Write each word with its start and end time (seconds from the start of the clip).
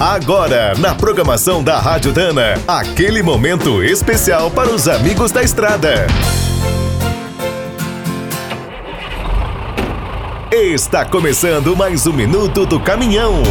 Agora, 0.00 0.74
na 0.78 0.94
programação 0.94 1.60
da 1.60 1.80
Rádio 1.80 2.12
Dana, 2.12 2.54
aquele 2.68 3.20
momento 3.20 3.82
especial 3.82 4.48
para 4.48 4.70
os 4.70 4.86
amigos 4.86 5.32
da 5.32 5.42
estrada. 5.42 6.06
Está 10.52 11.04
começando 11.04 11.74
mais 11.74 12.06
um 12.06 12.12
minuto 12.12 12.64
do 12.64 12.78
caminhão. 12.78 13.42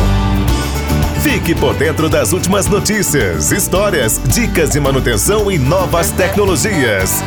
Fique 1.21 1.54
por 1.54 1.75
dentro 1.75 2.07
das 2.07 2.32
últimas 2.32 2.66
notícias, 2.68 3.52
histórias, 3.52 4.18
dicas 4.34 4.70
de 4.70 4.79
manutenção 4.79 5.52
e 5.52 5.59
novas 5.59 6.11
tecnologias. 6.11 7.21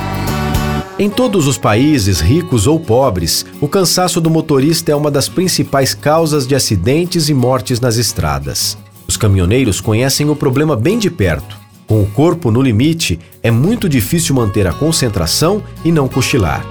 Em 0.98 1.10
todos 1.10 1.46
os 1.46 1.58
países, 1.58 2.20
ricos 2.20 2.66
ou 2.66 2.80
pobres, 2.80 3.44
o 3.60 3.68
cansaço 3.68 4.18
do 4.18 4.30
motorista 4.30 4.92
é 4.92 4.96
uma 4.96 5.10
das 5.10 5.28
principais 5.28 5.92
causas 5.92 6.46
de 6.46 6.54
acidentes 6.54 7.28
e 7.28 7.34
mortes 7.34 7.80
nas 7.80 7.98
estradas. 7.98 8.78
Os 9.10 9.16
caminhoneiros 9.16 9.80
conhecem 9.80 10.30
o 10.30 10.36
problema 10.36 10.76
bem 10.76 10.96
de 10.96 11.10
perto. 11.10 11.58
Com 11.84 12.00
o 12.00 12.06
corpo 12.06 12.48
no 12.48 12.62
limite, 12.62 13.18
é 13.42 13.50
muito 13.50 13.88
difícil 13.88 14.36
manter 14.36 14.68
a 14.68 14.72
concentração 14.72 15.64
e 15.84 15.90
não 15.90 16.06
cochilar. 16.06 16.64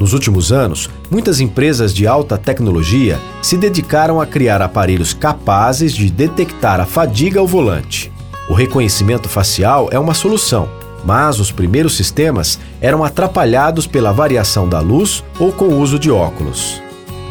Nos 0.00 0.12
últimos 0.12 0.50
anos, 0.50 0.90
muitas 1.08 1.38
empresas 1.38 1.94
de 1.94 2.04
alta 2.04 2.36
tecnologia 2.36 3.16
se 3.40 3.56
dedicaram 3.56 4.20
a 4.20 4.26
criar 4.26 4.60
aparelhos 4.60 5.14
capazes 5.14 5.92
de 5.92 6.10
detectar 6.10 6.80
a 6.80 6.84
fadiga 6.84 7.38
ao 7.38 7.46
volante. 7.46 8.10
O 8.50 8.54
reconhecimento 8.54 9.28
facial 9.28 9.88
é 9.92 9.98
uma 9.98 10.14
solução, 10.14 10.68
mas 11.04 11.38
os 11.38 11.52
primeiros 11.52 11.96
sistemas 11.96 12.58
eram 12.80 13.04
atrapalhados 13.04 13.86
pela 13.86 14.12
variação 14.12 14.68
da 14.68 14.80
luz 14.80 15.22
ou 15.38 15.52
com 15.52 15.66
o 15.66 15.78
uso 15.78 15.96
de 15.96 16.10
óculos. 16.10 16.82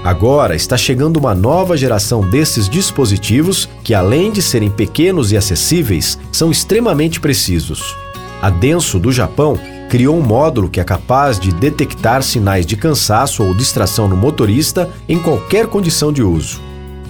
Agora 0.04 0.54
está 0.54 0.76
chegando 0.76 1.16
uma 1.16 1.34
nova 1.34 1.78
geração 1.78 2.20
desses 2.30 2.68
dispositivos 2.68 3.70
que, 3.86 3.94
além 3.94 4.32
de 4.32 4.42
serem 4.42 4.70
pequenos 4.70 5.32
e 5.32 5.38
acessíveis, 5.38 6.20
são 6.30 6.52
extremamente 6.52 7.22
precisos. 7.22 7.96
A 8.42 8.50
Denso, 8.50 9.00
do 9.00 9.14
Japão, 9.14 9.58
criou 9.90 10.18
um 10.18 10.22
módulo 10.22 10.70
que 10.70 10.82
é 10.82 10.84
capaz 10.84 11.40
de 11.40 11.54
detectar 11.54 12.22
sinais 12.22 12.66
de 12.66 12.76
cansaço 12.76 13.46
ou 13.46 13.54
distração 13.54 14.10
no 14.10 14.18
motorista 14.18 14.90
em 15.08 15.18
qualquer 15.18 15.68
condição 15.68 16.12
de 16.12 16.22
uso. 16.22 16.60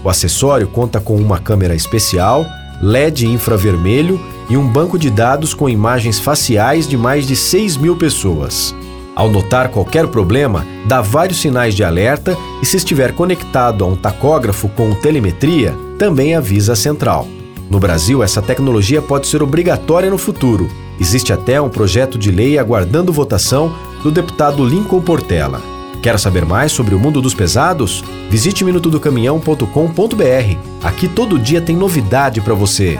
O 0.03 0.09
acessório 0.09 0.67
conta 0.67 0.99
com 0.99 1.15
uma 1.15 1.39
câmera 1.39 1.73
especial, 1.73 2.45
LED 2.79 3.25
infravermelho 3.25 4.21
e 4.49 4.55
um 4.55 4.67
banco 4.67 4.99
de 4.99 5.09
dados 5.09 5.55
com 5.55 5.67
imagens 5.67 6.19
faciais 6.19 6.87
de 6.87 6.95
mais 6.95 7.25
de 7.25 7.35
6 7.35 7.77
mil 7.77 7.95
pessoas. 7.95 8.75
Ao 9.15 9.29
notar 9.29 9.69
qualquer 9.69 10.07
problema, 10.07 10.65
dá 10.87 11.01
vários 11.01 11.39
sinais 11.39 11.75
de 11.75 11.83
alerta 11.83 12.35
e, 12.61 12.65
se 12.65 12.77
estiver 12.77 13.13
conectado 13.13 13.83
a 13.83 13.87
um 13.87 13.95
tacógrafo 13.95 14.67
com 14.69 14.93
telemetria, 14.95 15.75
também 15.99 16.35
avisa 16.35 16.73
a 16.73 16.75
central. 16.75 17.27
No 17.69 17.79
Brasil, 17.79 18.23
essa 18.23 18.41
tecnologia 18.41 19.01
pode 19.01 19.27
ser 19.27 19.43
obrigatória 19.43 20.09
no 20.09 20.17
futuro. 20.17 20.67
Existe 20.99 21.31
até 21.31 21.61
um 21.61 21.69
projeto 21.69 22.17
de 22.17 22.31
lei 22.31 22.57
aguardando 22.57 23.13
votação 23.13 23.73
do 24.01 24.11
deputado 24.11 24.65
Lincoln 24.65 25.01
Portela. 25.01 25.61
Quer 26.01 26.19
saber 26.19 26.45
mais 26.45 26.71
sobre 26.71 26.93
o 26.93 26.99
mundo 26.99 27.21
dos 27.21 27.33
pesados? 27.33 28.03
Visite 28.29 28.65
minutodocaminhão.com.br. 28.65 30.57
Aqui 30.83 31.07
todo 31.07 31.39
dia 31.39 31.61
tem 31.61 31.77
novidade 31.77 32.41
para 32.41 32.53
você. 32.53 32.99